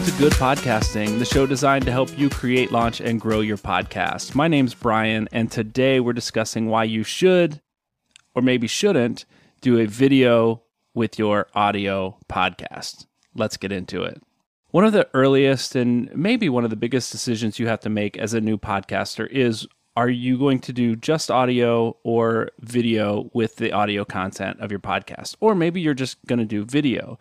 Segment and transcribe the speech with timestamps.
[0.00, 3.58] welcome to Good Podcasting, the show designed to help you create, launch, and grow your
[3.58, 4.34] podcast.
[4.34, 7.60] My name's Brian, and today we're discussing why you should,
[8.34, 9.26] or maybe shouldn't,
[9.60, 10.62] do a video
[10.94, 13.04] with your audio podcast.
[13.34, 14.22] Let's get into it.
[14.70, 18.16] One of the earliest and maybe one of the biggest decisions you have to make
[18.16, 23.56] as a new podcaster is are you going to do just audio or video with
[23.56, 25.36] the audio content of your podcast?
[25.40, 27.18] Or maybe you're just going to do video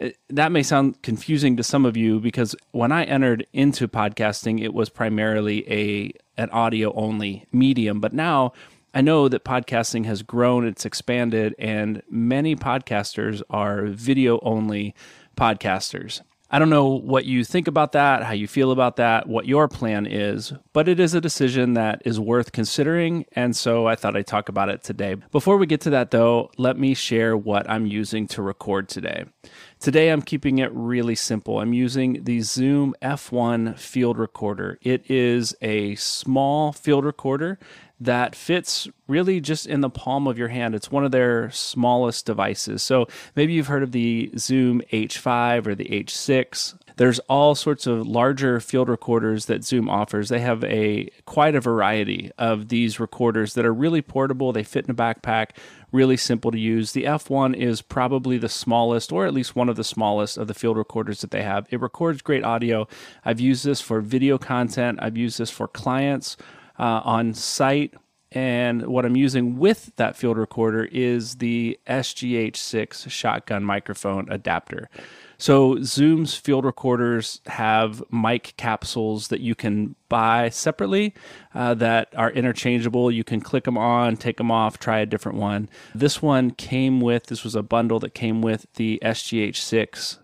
[0.00, 4.62] Uh, that may sound confusing to some of you because when I entered into podcasting,
[4.62, 8.52] it was primarily a an audio only medium, but now
[8.92, 14.94] I know that podcasting has grown, it's expanded, and many podcasters are video only
[15.36, 16.22] podcasters.
[16.48, 19.66] I don't know what you think about that, how you feel about that, what your
[19.66, 23.26] plan is, but it is a decision that is worth considering.
[23.32, 25.16] And so I thought I'd talk about it today.
[25.32, 29.24] Before we get to that, though, let me share what I'm using to record today.
[29.80, 31.58] Today, I'm keeping it really simple.
[31.58, 34.78] I'm using the Zoom F1 field recorder.
[34.82, 37.58] It is a small field recorder
[38.00, 40.74] that fits really just in the palm of your hand.
[40.74, 42.82] It's one of their smallest devices.
[42.82, 46.78] So maybe you've heard of the Zoom H5 or the H6.
[46.96, 50.28] There's all sorts of larger field recorders that Zoom offers.
[50.28, 54.52] They have a quite a variety of these recorders that are really portable.
[54.52, 55.50] They fit in a backpack,
[55.92, 56.92] really simple to use.
[56.92, 60.54] The F1 is probably the smallest, or at least one of the smallest, of the
[60.54, 61.66] field recorders that they have.
[61.70, 62.88] It records great audio.
[63.24, 64.98] I've used this for video content.
[65.02, 66.36] I've used this for clients
[66.78, 67.94] uh, on site.
[68.32, 74.90] And what I'm using with that field recorder is the SGH6 shotgun microphone adapter.
[75.38, 81.14] So, Zoom's field recorders have mic capsules that you can buy separately
[81.54, 83.10] uh, that are interchangeable.
[83.10, 85.68] You can click them on, take them off, try a different one.
[85.94, 90.18] This one came with, this was a bundle that came with the SGH6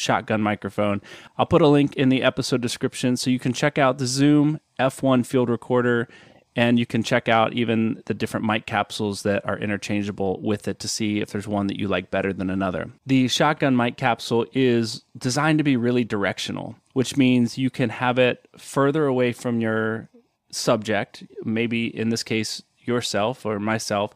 [0.00, 1.00] shotgun microphone.
[1.36, 4.60] I'll put a link in the episode description so you can check out the Zoom
[4.78, 6.08] F1 field recorder
[6.56, 10.80] and you can check out even the different mic capsules that are interchangeable with it
[10.80, 12.90] to see if there's one that you like better than another.
[13.06, 18.18] The shotgun mic capsule is designed to be really directional, which means you can have
[18.18, 20.08] it further away from your
[20.50, 24.12] subject, maybe in this case, yourself or myself,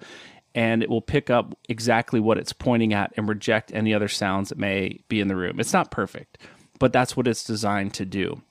[0.55, 4.51] and it will pick up exactly what it's pointing at and reject any other sounds
[4.51, 5.59] that may be in the room.
[5.59, 6.39] It's not perfect,
[6.79, 8.43] but that's what it's designed to do.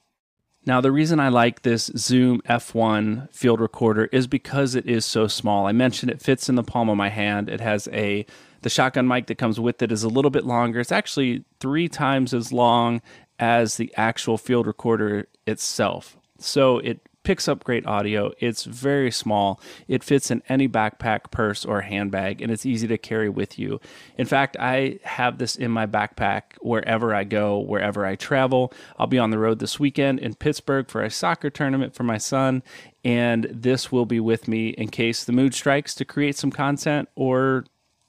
[0.66, 5.28] Now, the reason I like this Zoom F1 field recorder is because it is so
[5.28, 5.68] small.
[5.68, 7.50] I mentioned it fits in the palm of my hand.
[7.50, 8.26] It has a
[8.62, 10.80] the shotgun mic that comes with it is a little bit longer.
[10.80, 13.02] It's actually 3 times as long
[13.40, 16.16] as the actual field recorder itself.
[16.38, 18.32] So it picks up great audio.
[18.40, 19.60] It's very small.
[19.88, 23.80] It fits in any backpack, purse, or handbag, and it's easy to carry with you.
[24.18, 28.74] In fact, I have this in my backpack wherever I go, wherever I travel.
[28.98, 32.18] I'll be on the road this weekend in Pittsburgh for a soccer tournament for my
[32.18, 32.64] son,
[33.04, 37.10] and this will be with me in case the mood strikes to create some content
[37.16, 37.66] or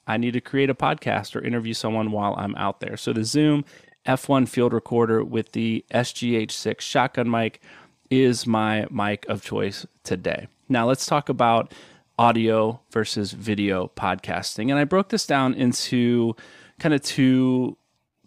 [0.07, 2.95] I need to create a podcast or interview someone while I'm out there.
[2.95, 3.65] So the Zoom
[4.05, 7.61] F1 field recorder with the SGH6 shotgun mic
[8.09, 10.47] is my mic of choice today.
[10.69, 11.73] Now, let's talk about
[12.17, 14.69] audio versus video podcasting.
[14.69, 16.35] And I broke this down into
[16.79, 17.77] kind of two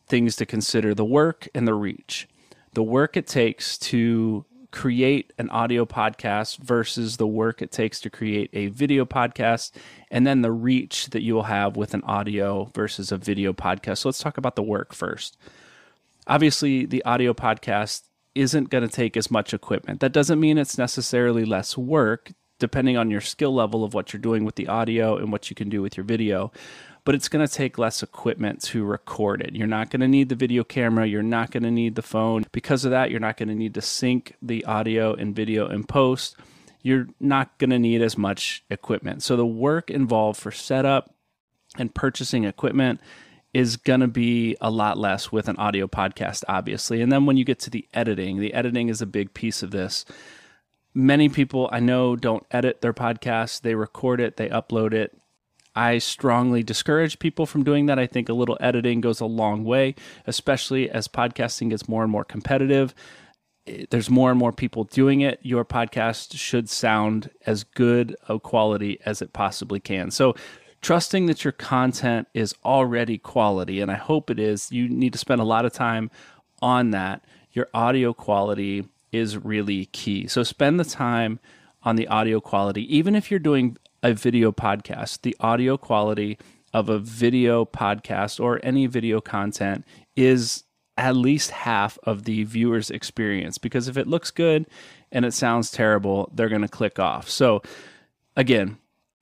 [0.06, 2.28] things to consider the work and the reach.
[2.72, 8.11] The work it takes to create an audio podcast versus the work it takes to
[8.11, 9.72] create a video podcast,
[10.11, 13.99] and then the reach that you will have with an audio versus a video podcast.
[13.99, 15.38] So let's talk about the work first.
[16.27, 18.03] Obviously, the audio podcast
[18.38, 20.00] isn't going to take as much equipment.
[20.00, 24.21] That doesn't mean it's necessarily less work, depending on your skill level of what you're
[24.21, 26.53] doing with the audio and what you can do with your video.
[27.04, 29.56] But it's going to take less equipment to record it.
[29.56, 31.06] You're not going to need the video camera.
[31.06, 32.44] You're not going to need the phone.
[32.53, 35.84] Because of that, you're not going to need to sync the audio and video in
[35.84, 36.37] post.
[36.82, 39.23] You're not going to need as much equipment.
[39.23, 41.14] So the work involved for setup
[41.76, 43.00] and purchasing equipment
[43.55, 47.00] is going to be a lot less with an audio podcast, obviously.
[47.00, 49.71] And then when you get to the editing, the editing is a big piece of
[49.71, 50.05] this.
[50.95, 55.17] Many people I know don't edit their podcast, they record it, they upload it.
[55.75, 58.00] I strongly discourage people from doing that.
[58.00, 59.94] I think a little editing goes a long way,
[60.27, 62.94] especially as podcasting gets more and more competitive.
[63.67, 65.39] Eh, there's more and more people doing it.
[65.43, 70.11] Your podcast should sound as good a quality as it possibly can.
[70.11, 70.35] So,
[70.81, 75.19] trusting that your content is already quality, and I hope it is, you need to
[75.19, 76.11] spend a lot of time
[76.63, 77.25] on that.
[77.53, 80.27] Your audio quality is really key.
[80.27, 81.41] So spend the time
[81.83, 82.95] on the audio quality.
[82.95, 86.39] Even if you're doing a video podcast, the audio quality
[86.73, 89.85] of a video podcast or any video content
[90.17, 90.65] is
[90.97, 94.67] at least half of the viewer's experience because if it looks good
[95.13, 97.29] and it sounds terrible, they're going to click off.
[97.31, 97.63] So,
[98.37, 98.79] again,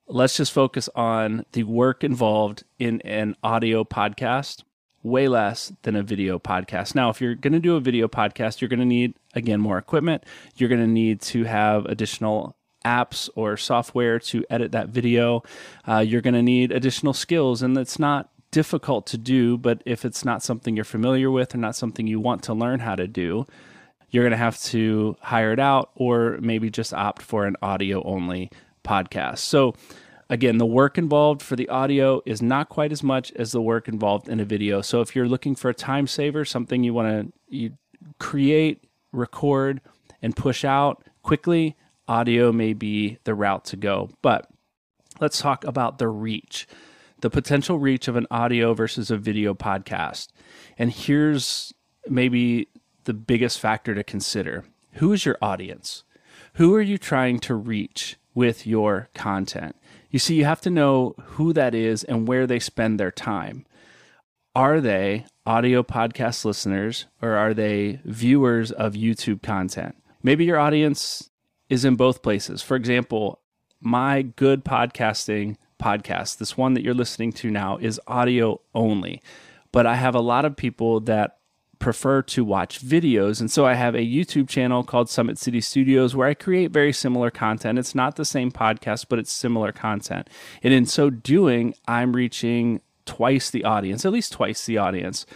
[0.09, 4.63] let's just focus on the work involved in an audio podcast,
[5.03, 6.95] way less than a video podcast.
[6.95, 9.79] Now, if you're going to do a video podcast, you're going to need, again, more
[9.79, 10.25] equipment.
[10.57, 15.43] You're going to need to have additional apps or software to edit that video.
[15.87, 20.05] Uh, you're going to need additional skills, and it's not difficult to do, but if
[20.05, 23.09] it's not something you're familiar with or not something you want to learn how to
[23.09, 23.45] do,
[24.11, 28.03] you're going to have to hire it out or maybe just opt for an audio
[28.05, 28.51] only
[28.87, 29.39] podcast.
[29.39, 29.75] So,
[30.31, 33.89] again, the work involved for the audio is not quite as much as the work
[33.89, 34.81] involved in a video.
[34.81, 37.73] So, if you're looking for a time saver, something you want to you
[38.19, 39.81] create, record,
[40.23, 41.77] and push out quickly,
[42.09, 44.11] audio may be the route to go.
[44.23, 44.49] But
[45.21, 46.67] let's talk about the reach,
[47.21, 50.29] the potential reach of an audio versus a video podcast.
[50.79, 51.73] And here's
[52.09, 52.69] maybe
[53.05, 56.05] the biggest factor to consider who is your audience?
[56.55, 59.75] Who are you trying to reach with your content?
[60.11, 63.67] You see, you have to know who that is and where they spend their time.
[64.55, 69.97] Are they audio podcast listeners or are they viewers of YouTube content?
[70.23, 71.31] Maybe your audience
[71.69, 72.63] is in both places.
[72.63, 73.41] For example,
[73.81, 79.23] my good podcasting podcast, this one that you're listening to now, is audio only.
[79.73, 81.36] But I have a lot of people that
[81.79, 83.41] prefer to watch videos.
[83.41, 86.93] And so I have a YouTube channel called Summit City Studios where I create very
[86.93, 87.79] similar content.
[87.79, 90.29] It's not the same podcast, but it's similar content.
[90.63, 95.27] And in so doing, I'm reaching twice the audience, at least twice the audience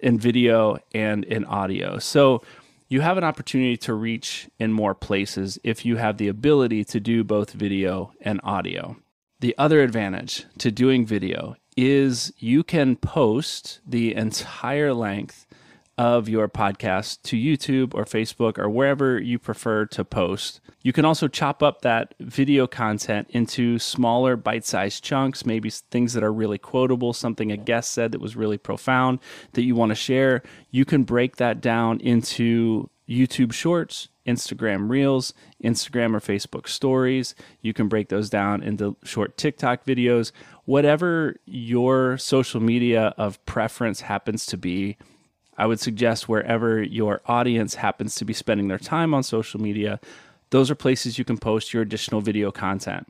[0.00, 1.98] in video and in audio.
[1.98, 2.42] So
[2.88, 7.00] you have an opportunity to reach in more places if you have the ability to
[7.00, 8.96] do both video and audio.
[9.40, 15.46] The other advantage to doing video is you can post the entire length
[15.98, 20.60] of your podcast to YouTube or Facebook or wherever you prefer to post.
[20.80, 26.12] You can also chop up that video content into smaller bite sized chunks, maybe things
[26.12, 29.18] that are really quotable, something a guest said that was really profound
[29.54, 30.42] that you want to share.
[30.70, 35.34] You can break that down into YouTube Shorts, Instagram Reels,
[35.64, 37.34] Instagram or Facebook Stories.
[37.60, 40.30] You can break those down into short TikTok videos,
[40.64, 44.96] whatever your social media of preference happens to be
[45.58, 50.00] I would suggest wherever your audience happens to be spending their time on social media,
[50.50, 53.06] those are places you can post your additional video content.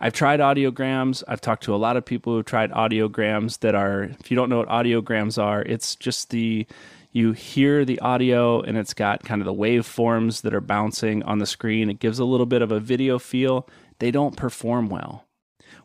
[0.00, 1.22] I've tried audiograms.
[1.28, 4.36] I've talked to a lot of people who have tried audiograms that are, if you
[4.36, 6.66] don't know what audiograms are, it's just the,
[7.12, 11.38] you hear the audio and it's got kind of the waveforms that are bouncing on
[11.38, 11.90] the screen.
[11.90, 13.68] It gives a little bit of a video feel.
[13.98, 15.26] They don't perform well.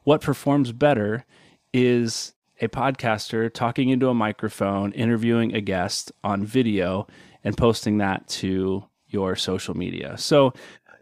[0.03, 1.25] What performs better
[1.73, 7.07] is a podcaster talking into a microphone, interviewing a guest on video,
[7.43, 10.17] and posting that to your social media.
[10.17, 10.53] So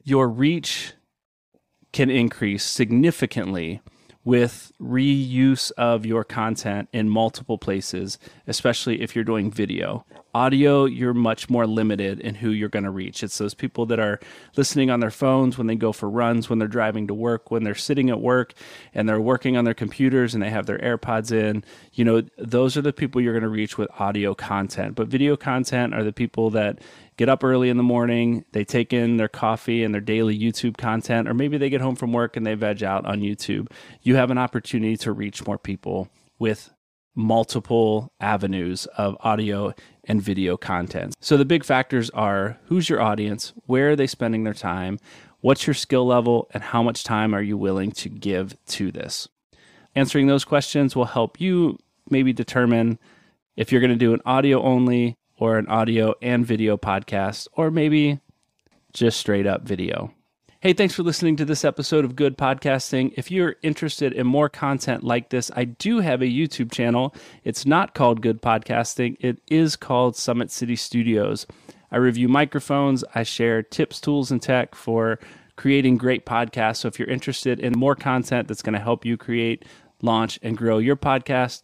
[0.03, 0.93] your reach
[1.91, 3.81] can increase significantly
[4.23, 10.05] with reuse of your content in multiple places, especially if you're doing video.
[10.37, 13.23] Audio, you're much more limited in who you're going to reach.
[13.23, 14.19] It's those people that are
[14.55, 17.63] listening on their phones when they go for runs, when they're driving to work, when
[17.63, 18.53] they're sitting at work
[18.93, 21.63] and they're working on their computers and they have their AirPods in.
[21.93, 24.93] You know, those are the people you're going to reach with audio content.
[24.93, 26.81] But video content are the people that
[27.17, 30.77] get up early in the morning, they take in their coffee and their daily YouTube
[30.77, 33.71] content, or maybe they get home from work and they veg out on YouTube.
[34.03, 36.71] You have an opportunity to reach more people with
[37.17, 39.73] multiple avenues of audio
[40.07, 41.15] and video content.
[41.19, 44.99] So the big factors are who's your audience, where are they spending their time,
[45.41, 49.27] what's your skill level, and how much time are you willing to give to this?
[49.95, 51.77] Answering those questions will help you
[52.09, 52.99] maybe determine
[53.55, 57.69] if you're going to do an audio only or an audio and video podcast, or
[57.69, 58.19] maybe
[58.93, 60.13] just straight up video.
[60.59, 63.13] Hey, thanks for listening to this episode of Good Podcasting.
[63.15, 67.13] If you're interested in more content like this, I do have a YouTube channel.
[67.43, 71.45] It's not called Good Podcasting, it is called Summit City Studios.
[71.91, 75.19] I review microphones, I share tips, tools, and tech for
[75.57, 76.77] creating great podcasts.
[76.77, 79.63] So if you're interested in more content that's going to help you create,
[80.01, 81.61] launch, and grow your podcast,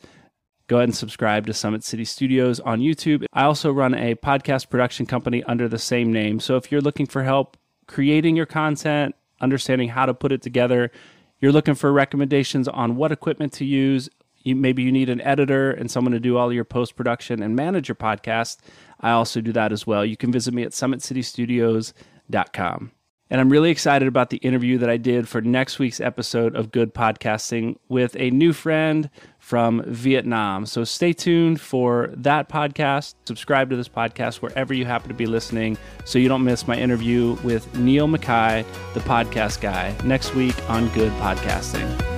[0.67, 3.25] go ahead and subscribe to Summit City Studios on YouTube.
[3.33, 6.39] I also run a podcast production company under the same name.
[6.39, 10.91] So if you're looking for help creating your content, understanding how to put it together,
[11.39, 14.09] you're looking for recommendations on what equipment to use,
[14.43, 17.55] you, maybe you need an editor and someone to do all your post production and
[17.55, 18.57] manage your podcast,
[18.99, 20.05] I also do that as well.
[20.05, 22.91] You can visit me at summitcitystudios.com.
[23.29, 26.71] And I'm really excited about the interview that I did for next week's episode of
[26.71, 30.65] Good Podcasting with a new friend from Vietnam.
[30.65, 33.15] So stay tuned for that podcast.
[33.25, 36.77] Subscribe to this podcast wherever you happen to be listening so you don't miss my
[36.77, 42.12] interview with Neil Mackay, the podcast guy, next week on Good Podcasting.